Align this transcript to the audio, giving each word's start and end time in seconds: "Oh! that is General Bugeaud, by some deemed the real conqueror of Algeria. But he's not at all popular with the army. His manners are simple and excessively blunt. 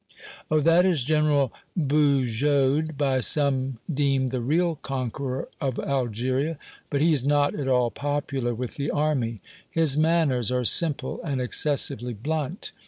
"Oh! 0.49 0.59
that 0.61 0.83
is 0.83 1.03
General 1.03 1.53
Bugeaud, 1.77 2.97
by 2.97 3.19
some 3.19 3.77
deemed 3.87 4.29
the 4.29 4.41
real 4.41 4.77
conqueror 4.77 5.47
of 5.61 5.77
Algeria. 5.77 6.57
But 6.89 7.01
he's 7.01 7.23
not 7.23 7.53
at 7.53 7.67
all 7.67 7.91
popular 7.91 8.55
with 8.55 8.77
the 8.77 8.89
army. 8.89 9.41
His 9.69 9.99
manners 9.99 10.49
are 10.51 10.65
simple 10.65 11.21
and 11.21 11.39
excessively 11.39 12.15
blunt. 12.15 12.71